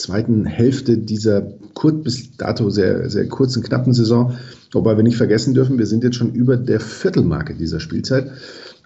[0.02, 1.42] zweiten Hälfte dieser
[1.74, 4.38] kurz bis dato sehr, sehr kurzen, knappen Saison.
[4.72, 8.32] Wobei wir nicht vergessen dürfen, wir sind jetzt schon über der Viertelmarke dieser Spielzeit.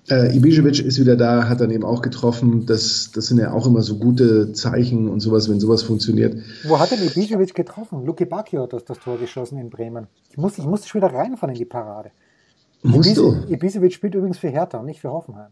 [0.07, 2.65] Äh, Ibišević ist wieder da, hat dann eben auch getroffen.
[2.67, 6.37] Das, das sind ja auch immer so gute Zeichen und sowas, wenn sowas funktioniert.
[6.63, 8.05] Wo hat denn Ibišević getroffen?
[8.05, 10.05] Luki Bacchio hat das, das Tor geschossen in Bremen.
[10.29, 12.11] Ich muss, ich muss schon wieder reinfahren in die Parade.
[12.83, 13.31] Musst du?
[13.49, 15.51] Ibišević spielt übrigens für Hertha nicht für Hoffenheim.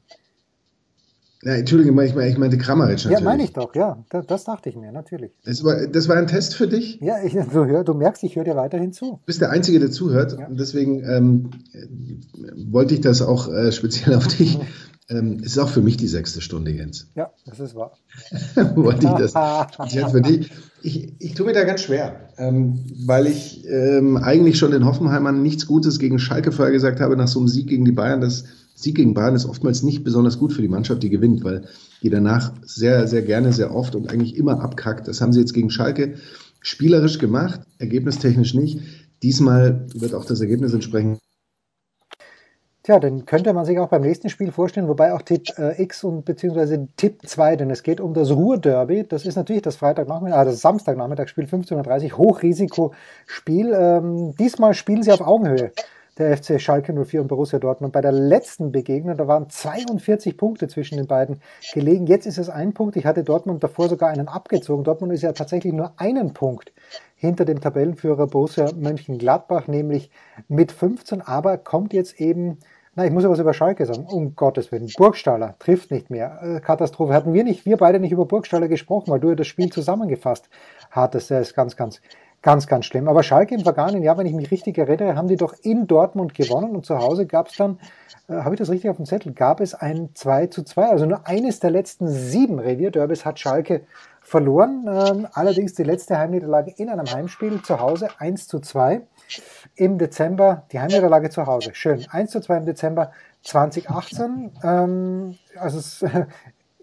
[1.46, 3.20] Ja, Entschuldige, ich, meine, ich meinte Kramaric natürlich.
[3.20, 4.04] Ja, meine ich doch, ja.
[4.10, 5.32] Das, das, dachte ich mir, natürlich.
[5.44, 7.00] Das war, das war ein Test für dich?
[7.02, 9.06] Ja, ich, du, hör, du merkst, ich höre dir weiterhin zu.
[9.06, 10.38] Du bist der Einzige, der zuhört.
[10.40, 10.48] Ja.
[10.48, 11.50] Und deswegen ähm,
[12.72, 14.58] wollte ich das auch äh, speziell auf dich.
[15.10, 17.08] ähm, es ist auch für mich die sechste Stunde, Jens.
[17.16, 17.92] Ja, das ist wahr.
[18.76, 19.34] wollte ich das
[19.74, 20.50] speziell für dich.
[20.82, 25.42] Ich, ich tue mir da ganz schwer, ähm, weil ich ähm, eigentlich schon den Hoffenheimern
[25.42, 28.46] nichts Gutes gegen Schalke vorher gesagt habe, nach so einem Sieg gegen die Bayern, dass
[28.84, 31.64] Sieg gegen Bayern ist oftmals nicht besonders gut für die Mannschaft, die gewinnt, weil
[32.02, 35.08] die danach sehr, sehr gerne, sehr oft und eigentlich immer abkackt.
[35.08, 36.16] Das haben sie jetzt gegen Schalke
[36.62, 38.80] spielerisch gemacht, ergebnistechnisch nicht.
[39.24, 41.20] Diesmal wird auch das Ergebnis entsprechend
[42.86, 46.04] Tja, dann könnte man sich auch beim nächsten Spiel vorstellen, wobei auch Tipp äh, X
[46.04, 49.06] und beziehungsweise Tipp 2, denn es geht um das Ruhr-Derby.
[49.08, 53.74] Das ist natürlich das Freitagnachmittag, das Samstagnachmittagsspiel 15.30 Uhr, Hochrisikospiel.
[53.74, 55.72] Ähm, diesmal spielen sie auf Augenhöhe
[56.18, 57.94] der FC Schalke 04 und Borussia Dortmund.
[57.94, 61.40] Bei der letzten Begegnung, da waren 42 Punkte zwischen den beiden
[61.74, 62.06] gelegen.
[62.08, 62.96] Jetzt ist es ein Punkt.
[62.96, 64.84] Ich hatte Dortmund davor sogar einen abgezogen.
[64.84, 66.74] Dortmund ist ja tatsächlich nur einen Punkt
[67.16, 70.12] hinter dem Tabellenführer Borussia Mönchengladbach, nämlich
[70.48, 72.60] mit 15, aber kommt jetzt eben
[72.96, 74.06] na, ich muss aber was über Schalke sagen.
[74.06, 74.88] Um Gottes Willen.
[74.96, 76.40] Burgstaller trifft nicht mehr.
[76.44, 77.14] Äh, Katastrophe.
[77.14, 80.48] Hatten wir nicht, wir beide nicht über Burgstaller gesprochen, weil du das Spiel zusammengefasst
[80.92, 81.32] hattest.
[81.32, 82.02] Das ist ganz, ganz,
[82.44, 83.08] ganz, ganz schlimm.
[83.08, 86.36] Aber Schalke im vergangenen Jahr, wenn ich mich richtig erinnere, haben die doch in Dortmund
[86.36, 87.80] gewonnen und zu Hause gab es dann,
[88.28, 90.90] äh, habe ich das richtig auf dem Zettel, gab es ein 2 zu 2.
[90.90, 93.86] Also nur eines der letzten sieben Revierderbys hat Schalke
[94.22, 94.86] verloren.
[94.88, 99.02] Ähm, allerdings die letzte Heimniederlage in einem Heimspiel zu Hause 1 zu 2
[99.76, 101.72] im Dezember, die Heimniederlage zu Hause.
[101.74, 102.06] Schön.
[102.10, 103.12] 1 zu 2 im Dezember
[103.44, 104.52] 2018.
[104.64, 106.06] Ähm, also es,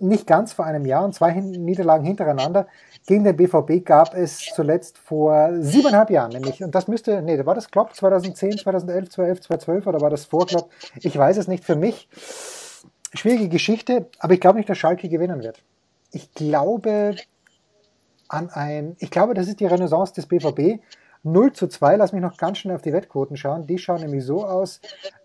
[0.01, 2.67] nicht ganz vor einem Jahr und zwei Niederlagen hintereinander.
[3.07, 7.55] Gegen den BVB gab es zuletzt vor siebeneinhalb Jahren, nämlich, und das müsste, nee, war
[7.55, 10.71] das Klopp 2010, 2011, 2011, 2012 oder war das vor Klopp?
[10.97, 11.65] Ich weiß es nicht.
[11.65, 12.09] Für mich
[13.15, 15.63] schwierige Geschichte, aber ich glaube nicht, dass Schalke gewinnen wird.
[16.13, 17.17] Ich glaube
[18.29, 20.81] an ein, ich glaube, das ist die Renaissance des BVB
[21.23, 23.67] 0 zu 2, lass mich noch ganz schnell auf die Wettquoten schauen.
[23.67, 24.81] Die schauen nämlich so aus.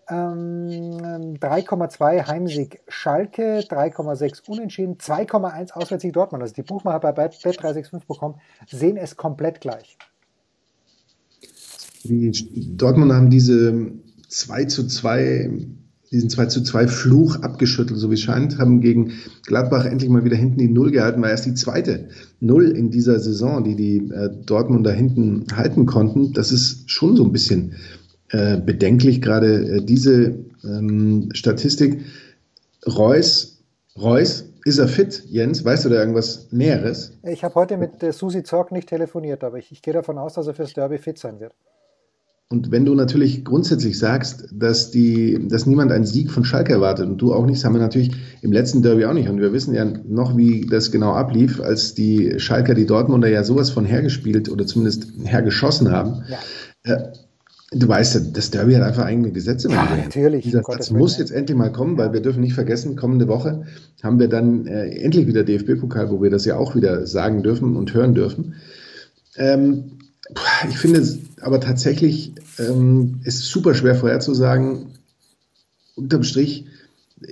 [0.08, 6.42] Ähm, 3,2 Heimsieg Schalke, 3,6 Unentschieden, 2,1 Auswärtssieg Dortmund.
[6.42, 9.96] Also die Buchmacher bei Bet365 bekommen, sehen es komplett gleich.
[12.04, 13.90] Dortmund haben diese
[14.28, 15.50] 2 zu 2
[16.10, 19.12] diesen 2 zu 2 Fluch abgeschüttelt, so wie es scheint, haben gegen
[19.46, 22.08] Gladbach endlich mal wieder hinten die Null gehalten, war erst die zweite
[22.40, 26.32] Null in dieser Saison, die die äh, Dortmund da hinten halten konnten.
[26.32, 27.74] Das ist schon so ein bisschen
[28.30, 32.00] äh, bedenklich, gerade äh, diese ähm, Statistik.
[32.86, 33.62] Reus,
[33.98, 35.64] Reus, ist er fit, Jens?
[35.64, 37.12] Weißt du da irgendwas Näheres?
[37.22, 40.34] Ich habe heute mit äh, Susi Zorg nicht telefoniert, aber ich, ich gehe davon aus,
[40.34, 41.54] dass er fürs Derby fit sein wird.
[42.48, 47.08] Und wenn du natürlich grundsätzlich sagst, dass, die, dass niemand einen Sieg von Schalke erwartet
[47.08, 49.28] und du auch nicht, das haben wir natürlich im letzten Derby auch nicht.
[49.28, 53.42] Und wir wissen ja noch, wie das genau ablief, als die Schalker die Dortmunder ja
[53.42, 56.22] sowas von hergespielt oder zumindest hergeschossen haben.
[56.84, 56.94] Ja.
[56.94, 57.12] Äh,
[57.72, 59.68] du weißt ja, das Derby hat einfach eigene Gesetze.
[59.68, 60.44] Ja, natürlich.
[60.44, 63.64] Dieser Satz muss jetzt endlich mal kommen, weil wir dürfen nicht vergessen, kommende Woche
[64.04, 67.74] haben wir dann äh, endlich wieder DFB-Pokal, wo wir das ja auch wieder sagen dürfen
[67.74, 68.54] und hören dürfen.
[69.36, 69.96] Ähm,
[70.68, 74.92] ich finde es aber tatsächlich ähm, ist super schwer vorherzusagen.
[75.94, 76.66] Unterm Strich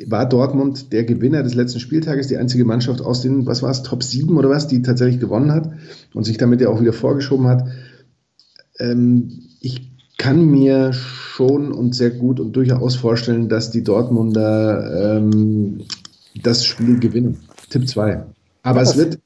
[0.07, 3.83] war Dortmund der Gewinner des letzten Spieltages, die einzige Mannschaft aus den, was war es,
[3.83, 5.71] Top 7 oder was, die tatsächlich gewonnen hat
[6.15, 7.69] und sich damit ja auch wieder vorgeschoben hat.
[8.79, 15.83] Ähm, ich kann mir schon und sehr gut und durchaus vorstellen, dass die Dortmunder ähm,
[16.43, 17.41] das Spiel gewinnen.
[17.69, 18.25] Tipp 2.
[18.63, 19.19] Aber ja, es wird,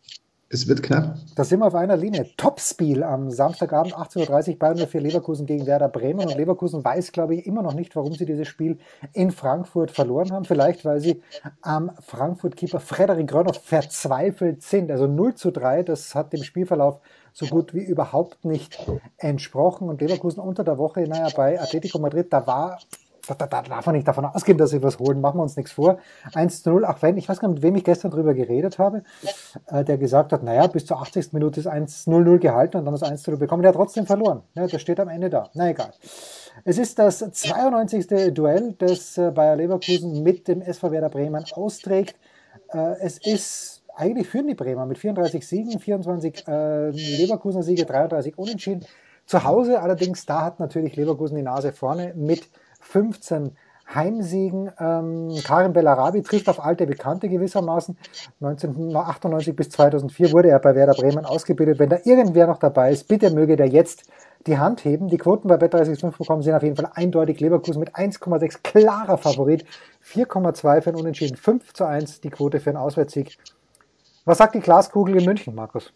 [0.50, 1.16] es wird knapp.
[1.37, 2.26] Da sind wir auf einer Linie.
[2.38, 6.26] Topspiel am Samstagabend 18.30 Uhr Bayern 04 Leverkusen gegen Werder Bremen.
[6.26, 8.78] Und Leverkusen weiß, glaube ich, immer noch nicht, warum sie dieses Spiel
[9.12, 10.46] in Frankfurt verloren haben.
[10.46, 11.22] Vielleicht, weil sie
[11.61, 14.90] am Frankfurt-Keeper Frederik Grönow verzweifelt sind.
[14.90, 17.00] Also 0 zu 3, das hat dem Spielverlauf
[17.34, 18.78] so gut wie überhaupt nicht
[19.18, 19.90] entsprochen.
[19.90, 22.78] Und Leverkusen unter der Woche, naja, bei Atletico Madrid, da war
[23.35, 25.21] da, da, darf man nicht davon ausgehen, dass sie was holen.
[25.21, 25.99] Machen wir uns nichts vor.
[26.35, 28.79] 1 zu 0, auch wenn, ich weiß gar nicht, mit wem ich gestern drüber geredet
[28.79, 29.03] habe,
[29.67, 31.33] äh, der gesagt hat, naja, bis zur 80.
[31.33, 33.62] Minute ist 1 0 0 gehalten und dann ist 1 zu 0 bekommen.
[33.62, 34.43] Der hat trotzdem verloren.
[34.55, 35.51] Ja, das steht am Ende da.
[35.55, 35.93] Na egal.
[36.64, 38.35] Es ist das 92.
[38.35, 42.17] Duell, das äh, Bayer Leverkusen mit dem SV Werder Bremen austrägt.
[42.73, 48.38] Äh, es ist eigentlich führen die Bremer mit 34 Siegen, 24 äh, Leverkusener Siege, 33
[48.38, 48.85] Unentschieden.
[49.27, 52.49] Zu Hause allerdings, da hat natürlich Leverkusen die Nase vorne mit
[52.81, 53.57] 15
[53.95, 54.71] Heimsiegen.
[54.79, 57.97] Ähm, Karim Bellarabi trifft auf alte Bekannte gewissermaßen.
[58.41, 61.79] 1998 bis 2004 wurde er bei Werder Bremen ausgebildet.
[61.79, 64.05] Wenn da irgendwer noch dabei ist, bitte möge der jetzt
[64.47, 65.09] die Hand heben.
[65.09, 67.41] Die Quoten bei Bet365 bekommen sind auf jeden Fall eindeutig.
[67.41, 69.64] Leverkusen mit 1,6 klarer Favorit.
[70.05, 71.37] 4,2 für ein Unentschieden.
[71.37, 73.38] 5 zu 1 die Quote für einen Auswärtssieg.
[74.25, 75.93] Was sagt die Glaskugel in München, Markus?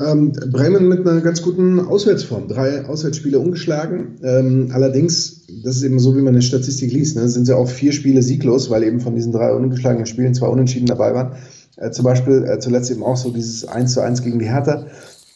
[0.00, 2.48] Ähm, Bremen mit einer ganz guten Auswärtsform.
[2.48, 4.18] Drei Auswärtsspiele ungeschlagen.
[4.22, 7.68] Ähm, allerdings, das ist eben so, wie man eine Statistik liest, ne, sind ja auch
[7.68, 11.32] vier Spiele sieglos, weil eben von diesen drei ungeschlagenen Spielen zwei Unentschieden dabei waren.
[11.76, 14.86] Äh, zum Beispiel äh, zuletzt eben auch so dieses 1 zu 1 gegen die Hertha.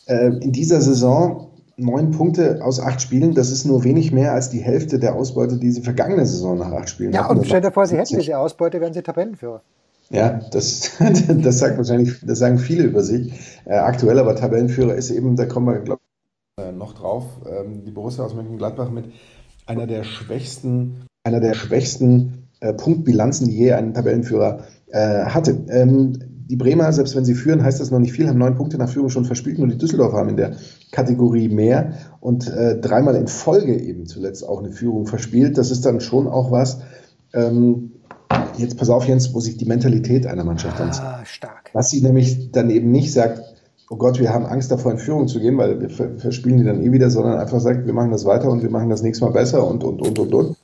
[0.06, 4.50] Äh, in dieser Saison neun Punkte aus acht Spielen, das ist nur wenig mehr als
[4.50, 7.34] die Hälfte der Ausbeute, die sie vergangene Saison nach acht Spielen ja, hatten.
[7.34, 9.62] Ja, und stell dir vor, sie hätten diese Ausbeute, wären sie Tabellenführer.
[10.10, 10.92] Ja, das,
[11.28, 13.32] das sagt wahrscheinlich, das sagen viele über sich.
[13.64, 16.00] Äh, aktuell aber Tabellenführer ist eben, da kommen wir, glaube
[16.58, 19.06] ich, äh, noch drauf, ähm, die Borussia aus Mönchengladbach mit
[19.66, 25.64] einer der schwächsten, einer der schwächsten äh, Punktbilanzen, die je ein Tabellenführer äh, hatte.
[25.68, 28.76] Ähm, die Bremer, selbst wenn sie führen, heißt das noch nicht viel, haben neun Punkte
[28.76, 30.56] nach Führung schon verspielt, nur die Düsseldorfer haben in der
[30.92, 35.56] Kategorie mehr und äh, dreimal in Folge eben zuletzt auch eine Führung verspielt.
[35.56, 36.80] Das ist dann schon auch was.
[37.32, 37.92] Ähm,
[38.56, 41.70] jetzt pass auf, Jens, wo sich die Mentalität einer Mannschaft ah, stark.
[41.72, 43.42] Was sie nämlich dann eben nicht sagt,
[43.90, 46.82] oh Gott, wir haben Angst davor, in Führung zu gehen, weil wir verspielen die dann
[46.82, 49.32] eh wieder, sondern einfach sagt, wir machen das weiter und wir machen das nächste Mal
[49.32, 50.56] besser und, und, und, und, und.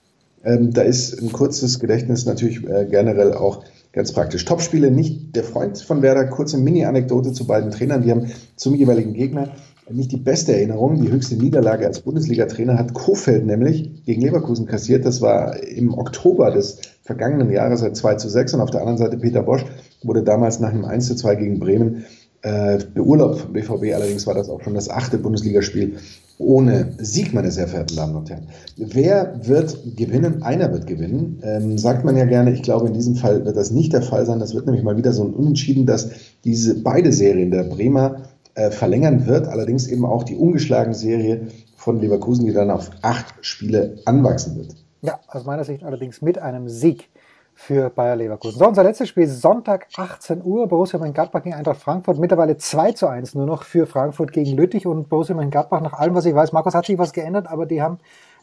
[0.43, 4.45] Ähm, da ist ein kurzes Gedächtnis natürlich äh, generell auch ganz praktisch.
[4.45, 9.13] Topspiele, nicht der Freund von Werder, kurze Mini-Anekdote zu beiden Trainern, die haben zum jeweiligen
[9.13, 9.51] Gegner
[9.93, 11.01] nicht die beste Erinnerung.
[11.01, 15.05] Die höchste Niederlage als Bundesliga-Trainer hat Kofeld nämlich gegen Leverkusen kassiert.
[15.05, 18.55] Das war im Oktober des vergangenen Jahres, seit 2 zu 6.
[18.55, 19.65] Und auf der anderen Seite Peter Bosch
[20.03, 22.05] wurde damals nach einem 1 zu 2 gegen Bremen
[22.43, 23.95] äh, beurlaubt vom BVB.
[23.95, 25.97] Allerdings war das auch schon das achte Bundesligaspiel
[26.39, 28.49] ohne Sieg, meine sehr verehrten Damen und Herren.
[28.77, 30.43] Wer wird gewinnen?
[30.43, 31.39] Einer wird gewinnen.
[31.43, 32.53] Ähm, sagt man ja gerne.
[32.53, 34.39] Ich glaube, in diesem Fall wird das nicht der Fall sein.
[34.39, 36.09] Das wird nämlich mal wieder so ein Unentschieden, dass
[36.45, 38.23] diese beide Serien der Bremer
[38.61, 39.49] äh, verlängern wird.
[39.49, 44.77] Allerdings eben auch die ungeschlagene Serie von Leverkusen, die dann auf acht Spiele anwachsen wird.
[45.01, 47.09] Ja, aus meiner Sicht allerdings mit einem Sieg
[47.55, 48.59] für Bayer Leverkusen.
[48.59, 50.69] So, unser letztes Spiel Sonntag 18 Uhr.
[50.69, 52.19] Borussia Mönchengladbach gegen Eintracht Frankfurt.
[52.19, 55.81] Mittlerweile 2 zu 1 nur noch für Frankfurt gegen Lüttich und Borussia Mönchengladbach.
[55.81, 57.99] Nach allem, was ich weiß, Markus hat sich was geändert, aber die haben,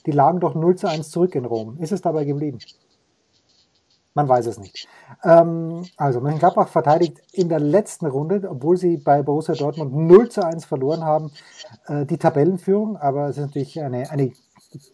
[0.08, 1.78] die lagen doch 0 zu 1 zurück in Rom.
[1.80, 2.58] Ist es dabei geblieben?
[4.18, 4.88] Man weiß es nicht.
[5.24, 10.44] Ähm, also Mönchengladbach verteidigt in der letzten Runde, obwohl sie bei Borussia Dortmund 0 zu
[10.44, 11.30] 1 verloren haben,
[11.86, 12.98] äh, die Tabellenführung.
[12.98, 14.32] Aber es ist natürlich eine, eine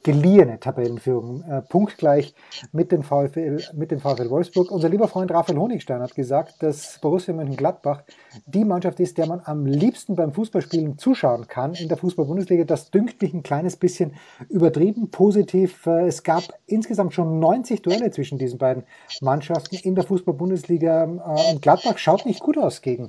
[0.03, 2.33] geliehene Tabellenführung, äh, punktgleich
[2.71, 4.71] mit dem, VfL, mit dem VfL Wolfsburg.
[4.71, 8.03] Unser lieber Freund Raphael Honigstein hat gesagt, dass Borussia Mönchengladbach
[8.45, 12.63] die Mannschaft ist, der man am liebsten beim Fußballspielen zuschauen kann in der Fußball-Bundesliga.
[12.63, 14.13] Das dünkt mich ein kleines bisschen
[14.49, 15.85] übertrieben positiv.
[15.85, 18.83] Äh, es gab insgesamt schon 90 Duelle zwischen diesen beiden
[19.21, 23.07] Mannschaften in der Fußball-Bundesliga äh, und Gladbach schaut nicht gut aus gegen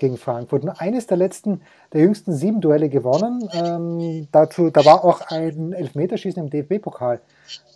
[0.00, 0.64] gegen Frankfurt.
[0.64, 1.60] Nur eines der letzten,
[1.92, 3.48] der jüngsten sieben Duelle gewonnen.
[3.52, 7.20] Ähm, dazu, da war auch ein Elfmeterschießen im DFB-Pokal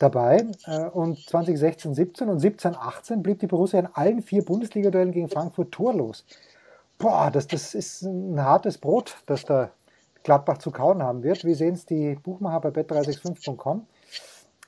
[0.01, 0.45] dabei.
[0.67, 5.29] Äh, und 2016, 17 und 17, 18 blieb die Borussia in allen vier Bundesliga-Duellen gegen
[5.29, 6.25] Frankfurt torlos.
[6.99, 9.71] Boah, das, das ist ein hartes Brot, das da
[10.25, 11.45] Gladbach zu kauen haben wird.
[11.45, 13.87] Wie sehen es die Buchmacher bei bet365.com?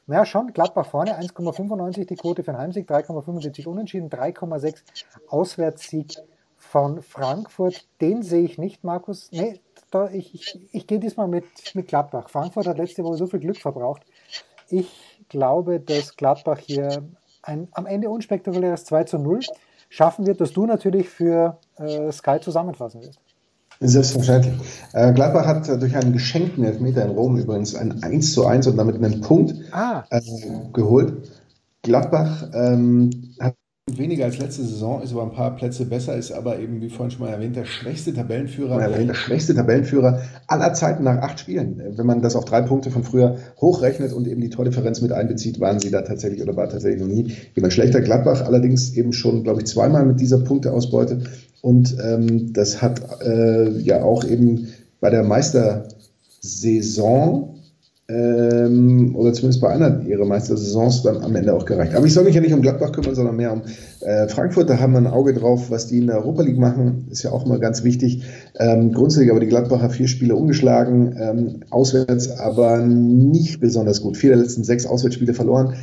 [0.09, 4.83] Naja, schon, Gladbach vorne, 1,95 die Quote für einen Heimsieg, 3,75 Unentschieden, 3,6
[5.29, 6.17] Auswärtssieg
[6.67, 9.29] von Frankfurt, den sehe ich nicht, Markus.
[9.33, 12.29] Nee, da, ich, ich, ich gehe diesmal mit, mit Gladbach.
[12.29, 14.03] Frankfurt hat letzte Woche so viel Glück verbraucht.
[14.69, 14.91] Ich
[15.29, 17.05] glaube, dass Gladbach hier
[17.43, 19.41] ein am Ende unspektakuläres 2 zu 0
[19.89, 23.21] schaffen wird, das du natürlich für äh, Sky zusammenfassen wirst.
[23.79, 24.55] Selbstverständlich.
[24.93, 28.67] Äh, Gladbach hat äh, durch einen geschenkten Elfmeter in Rom übrigens ein 1 zu 1
[28.67, 30.05] und damit einen Punkt ah.
[30.11, 30.21] äh,
[30.73, 31.31] geholt.
[31.83, 33.55] Gladbach ähm, hat
[33.99, 37.11] weniger als letzte Saison, ist aber ein paar Plätze besser, ist aber eben, wie vorhin
[37.11, 38.81] schon mal erwähnt, der schwächste Tabellenführer.
[38.81, 41.83] Ja, der schwächste Tabellenführer aller Zeiten nach acht Spielen.
[41.97, 45.61] Wenn man das auf drei Punkte von früher hochrechnet und eben die Tordifferenz mit einbezieht,
[45.61, 48.01] waren sie da tatsächlich oder war tatsächlich noch nie jemand schlechter.
[48.01, 51.21] Gladbach allerdings eben schon, glaube ich, zweimal mit dieser Punkteausbeute.
[51.63, 54.69] Und ähm, das hat äh, ja auch eben
[55.01, 57.56] bei der Meistersaison
[58.09, 61.95] ähm, oder zumindest bei einer ihrer Meistersaisons dann am Ende auch gereicht.
[61.95, 63.63] Aber ich soll mich ja nicht um Gladbach kümmern, sondern mehr um
[64.01, 64.71] äh, Frankfurt.
[64.71, 67.09] Da haben wir ein Auge drauf, was die in der Europa League machen.
[67.11, 68.23] Ist ja auch immer ganz wichtig.
[68.59, 74.17] Ähm, grundsätzlich aber die Gladbacher vier Spiele umgeschlagen, ähm, auswärts aber nicht besonders gut.
[74.17, 75.75] Vier der letzten sechs Auswärtsspiele verloren.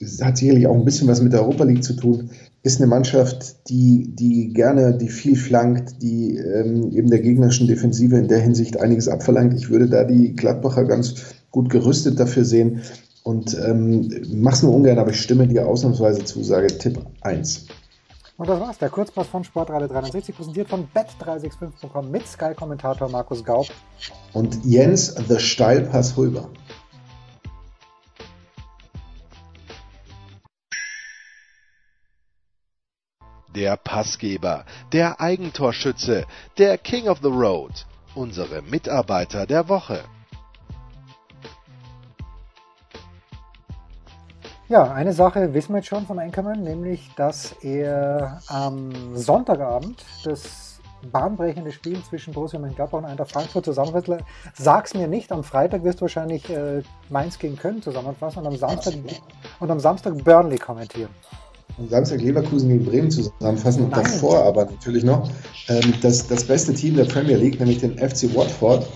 [0.00, 2.30] Das hat sicherlich auch ein bisschen was mit der Europa League zu tun.
[2.62, 8.16] Ist eine Mannschaft, die, die gerne, die viel flankt, die ähm, eben der gegnerischen Defensive
[8.16, 9.54] in der Hinsicht einiges abverlangt.
[9.54, 12.82] Ich würde da die Gladbacher ganz gut gerüstet dafür sehen.
[13.22, 17.66] Und ähm, mach's nur ungern, aber ich stimme dir ausnahmsweise zu, sage Tipp 1.
[18.36, 23.68] Und das war's, der Kurzpass von Sportradio 360, präsentiert von bet365.com mit Sky-Kommentator Markus Gaub.
[24.32, 26.50] Und Jens The Steilpass Hulber.
[33.54, 36.26] Der Passgeber, der Eigentorschütze,
[36.58, 37.86] der King of the Road,
[38.16, 40.00] unsere Mitarbeiter der Woche.
[44.68, 50.80] Ja, eine Sache wissen wir jetzt schon vom Anchorman, nämlich, dass er am Sonntagabend das
[51.12, 54.24] bahnbrechende Spiel zwischen Borussia Mönchengladbach und Eintracht Frankfurt zusammenfasst.
[54.54, 58.56] Sag's mir nicht, am Freitag wirst du wahrscheinlich äh, Mainz gegen Köln zusammenfassen und am
[58.56, 58.94] Samstag
[59.60, 61.10] und am Samstag Burnley kommentieren.
[61.78, 64.04] Am Samstag Leverkusen gegen Bremen zusammenfassen und Nein.
[64.04, 65.28] davor aber natürlich noch
[65.68, 68.86] ähm, das, das beste Team der Premier League, nämlich den FC Watford,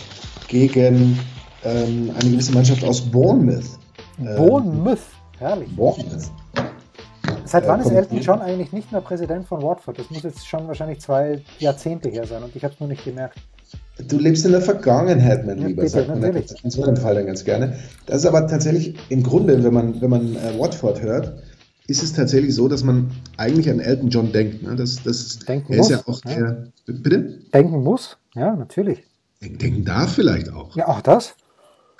[0.48, 1.18] gegen
[1.64, 3.78] ähm, eine gewisse Mannschaft aus Bournemouth.
[4.18, 4.98] Bournemouth,
[5.38, 5.74] herrlich.
[5.74, 6.30] Bournemouth.
[7.44, 9.98] Seit wann ist Elton John eigentlich nicht mehr Präsident von Watford?
[9.98, 13.04] Das muss jetzt schon wahrscheinlich zwei Jahrzehnte her sein und ich habe es nur nicht
[13.04, 13.38] gemerkt.
[14.06, 16.62] Du lebst in der Vergangenheit, mein ja, Lieber, bitte, sagt man natürlich.
[16.62, 17.78] in so einem Fall dann ganz gerne.
[18.06, 21.42] Das ist aber tatsächlich im Grunde, wenn man, wenn man äh, Watford hört,
[21.88, 24.62] ist es tatsächlich so, dass man eigentlich an Elton John denkt.
[24.62, 24.76] Ne?
[24.76, 25.90] Das, das, Denken er muss.
[25.90, 26.72] ist ja auch der.
[26.86, 26.92] Ja.
[26.92, 27.40] Bitte?
[27.52, 29.02] Denken muss, ja, natürlich.
[29.40, 30.76] Denken darf vielleicht auch.
[30.76, 31.34] Ja, auch das.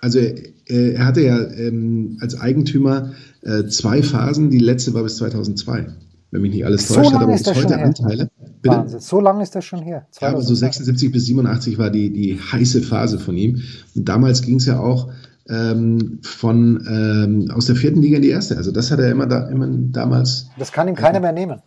[0.00, 4.50] Also er, er hatte ja ähm, als Eigentümer äh, zwei Phasen.
[4.50, 5.86] Die letzte war bis 2002,
[6.30, 8.30] wenn mich nicht alles so täuscht, hat aber bis heute Anteile.
[8.64, 9.00] Wahnsinn.
[9.00, 10.06] So lange ist das schon her.
[10.10, 10.26] 2002.
[10.26, 13.62] Ja, aber so 76 bis 87 war die, die heiße Phase von ihm.
[13.94, 15.10] Und damals ging es ja auch
[15.48, 18.56] ähm, von ähm, aus der vierten Liga in die erste.
[18.56, 20.48] Also das hat er immer, da, immer damals.
[20.58, 21.62] Das kann ihm keiner mehr nehmen.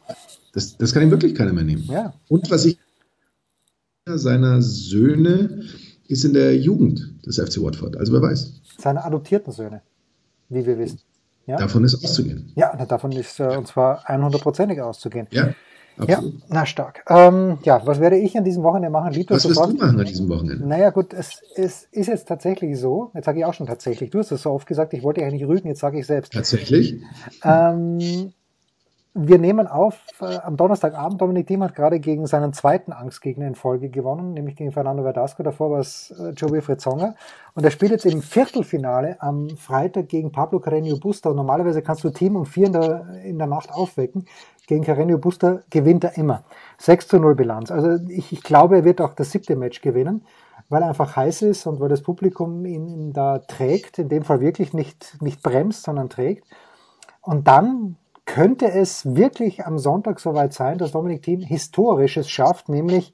[0.54, 1.84] Das, das kann ihm wirklich keiner mehr nehmen.
[1.84, 2.14] Ja.
[2.28, 2.78] Und was ich
[4.06, 5.64] seiner Söhne
[6.08, 7.96] ist in der Jugend des FC Watford.
[7.98, 8.62] Also wer weiß.
[8.78, 9.82] Seine adoptierten Söhne,
[10.50, 11.00] wie wir wissen.
[11.48, 11.58] Ja?
[11.58, 12.52] Davon ist auszugehen.
[12.56, 15.28] Ja, davon ist äh, und zwar 100%ig auszugehen.
[15.32, 15.54] Ja.
[15.98, 16.34] Absolut.
[16.34, 17.04] Ja, na stark.
[17.10, 19.14] Ähm, ja, was werde ich an diesem Wochenende machen?
[19.14, 20.66] Lieb, was wirst du machen an diesem Wochenende?
[20.66, 24.20] Naja gut, es, es ist jetzt tatsächlich so, jetzt sage ich auch schon tatsächlich, du
[24.20, 26.34] hast es so oft gesagt, ich wollte eigentlich rügen, jetzt sage ich selbst.
[26.34, 27.02] Tatsächlich?
[27.44, 28.34] Ähm,
[29.14, 31.20] wir nehmen auf äh, am Donnerstagabend.
[31.20, 35.44] Dominik Thiem hat gerade gegen seinen zweiten Angstgegner in Folge gewonnen, nämlich gegen Fernando Verdasco.
[35.44, 37.16] Davor war es äh, Joe Wilfried Zonger.
[37.54, 41.30] Und er spielt jetzt im Viertelfinale am Freitag gegen Pablo Carreño Busta.
[41.30, 44.26] Und normalerweise kannst du Team um vier in der, in der Nacht aufwecken.
[44.66, 46.46] Gegen Carreño Busta gewinnt er immer.
[46.78, 47.70] 6 zu 0 Bilanz.
[47.70, 50.24] Also ich, ich glaube, er wird auch das siebte Match gewinnen,
[50.70, 54.00] weil er einfach heiß ist und weil das Publikum ihn, ihn da trägt.
[54.00, 56.48] In dem Fall wirklich nicht, nicht bremst, sondern trägt.
[57.22, 63.14] Und dann könnte es wirklich am Sonntag soweit sein, dass Dominik Thiem Historisches schafft, nämlich,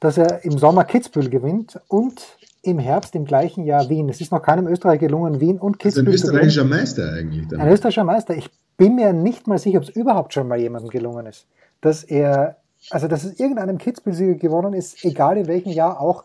[0.00, 4.08] dass er im Sommer Kitzbühel gewinnt und im Herbst im gleichen Jahr Wien.
[4.08, 7.48] Es ist noch keinem Österreicher gelungen, Wien und Kitzbühel also ein österreichischer Meister eigentlich.
[7.48, 7.60] Dann.
[7.60, 8.34] Ein österreichischer Meister.
[8.34, 11.46] Ich bin mir nicht mal sicher, ob es überhaupt schon mal jemandem gelungen ist,
[11.80, 12.56] dass er,
[12.90, 16.24] also dass es irgendeinem Kitzbühel-Sieger gewonnen ist, egal in welchem Jahr auch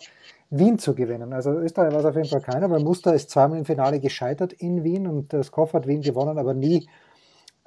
[0.50, 1.34] Wien zu gewinnen.
[1.34, 4.54] Also Österreich war es auf jeden Fall keiner, weil Muster ist zweimal im Finale gescheitert
[4.54, 6.88] in Wien und das Koff hat Wien gewonnen, aber nie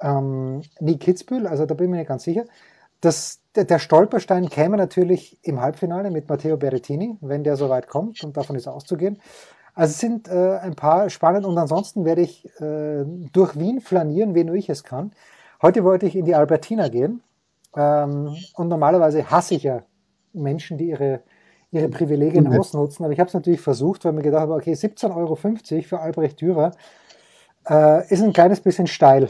[0.03, 2.43] ähm, nie Kitzbühel, also da bin ich mir nicht ganz sicher.
[3.01, 7.87] Das, der, der Stolperstein käme natürlich im Halbfinale mit Matteo Berrettini, wenn der so weit
[7.87, 9.19] kommt und davon ist auszugehen.
[9.73, 14.35] Also es sind äh, ein paar spannend und ansonsten werde ich äh, durch Wien flanieren,
[14.35, 15.11] wie nur ich es kann.
[15.61, 17.23] Heute wollte ich in die Albertina gehen
[17.75, 19.81] ähm, und normalerweise hasse ich ja
[20.33, 21.21] Menschen, die ihre,
[21.71, 22.59] ihre Privilegien mhm.
[22.59, 25.35] ausnutzen, aber ich habe es natürlich versucht, weil mir gedacht habe, okay, 17,50 Euro
[25.81, 26.71] für Albrecht Dürer
[27.67, 29.29] äh, ist ein kleines bisschen steil.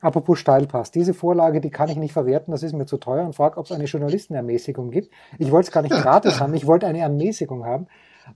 [0.00, 0.92] Apropos Steilpass.
[0.92, 3.66] Diese Vorlage, die kann ich nicht verwerten, das ist mir zu teuer und frage, ob
[3.66, 5.12] es eine Journalistenermäßigung gibt.
[5.38, 7.86] Ich wollte es gar nicht gratis haben, ich wollte eine Ermäßigung haben.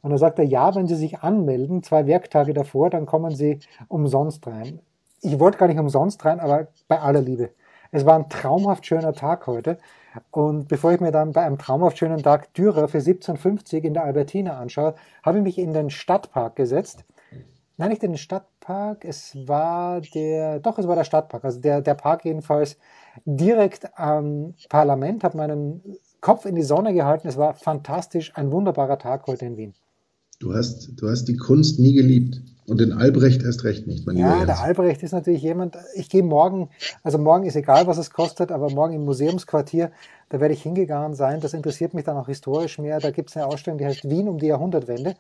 [0.01, 3.61] Und dann sagt er, ja, wenn Sie sich anmelden, zwei Werktage davor, dann kommen Sie
[3.89, 4.81] umsonst rein.
[5.21, 7.51] Ich wollte gar nicht umsonst rein, aber bei aller Liebe.
[7.93, 9.79] Es war ein traumhaft schöner Tag heute.
[10.31, 14.05] Und bevor ich mir dann bei einem traumhaft schönen Tag Dürer für 17,50 in der
[14.05, 17.05] Albertina anschaue, habe ich mich in den Stadtpark gesetzt
[17.83, 21.95] Nein, nicht den Stadtpark, es war der, doch, es war der Stadtpark, also der, der
[21.95, 22.77] Park jedenfalls
[23.25, 25.83] direkt am Parlament, habe meinen
[26.21, 29.75] Kopf in die Sonne gehalten, es war fantastisch, ein wunderbarer Tag heute in Wien.
[30.39, 32.41] Du hast, du hast die Kunst nie geliebt.
[32.69, 36.23] Und den Albrecht erst recht nicht, mein Ja, der Albrecht ist natürlich jemand, ich gehe
[36.23, 36.69] morgen,
[37.03, 39.91] also morgen ist egal, was es kostet, aber morgen im Museumsquartier,
[40.29, 43.37] da werde ich hingegangen sein, das interessiert mich dann auch historisch mehr, da gibt es
[43.37, 45.17] eine Ausstellung, die heißt Wien um die Jahrhundertwende.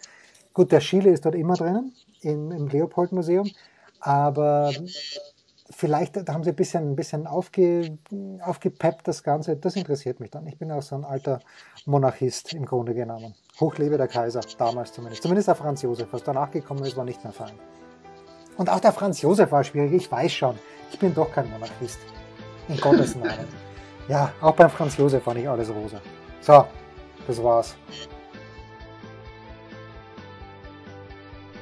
[0.55, 3.51] Gut, der Schiele ist dort immer drinnen, im, im Leopold-Museum.
[4.01, 4.73] Aber
[5.71, 7.99] vielleicht da haben sie ein bisschen, ein bisschen aufge,
[8.41, 9.57] aufgepeppt, das Ganze.
[9.57, 10.47] Das interessiert mich dann.
[10.47, 11.41] Ich bin auch so ein alter
[11.87, 13.35] Monarchist im Grunde genommen.
[13.61, 15.23] Hochlebe der Kaiser, damals zumindest.
[15.23, 16.09] Zumindest der Franz Josef.
[16.13, 17.53] Was danach gekommen ist, war nicht mehr fein.
[18.57, 19.93] Und auch der Franz Josef war schwierig.
[19.93, 20.59] Ich weiß schon.
[20.93, 21.99] Ich bin doch kein Monarchist.
[22.69, 23.47] In Gottes Namen.
[24.09, 26.01] Ja, auch beim Franz Josef war nicht alles rosa.
[26.41, 26.65] So,
[27.27, 27.77] das war's.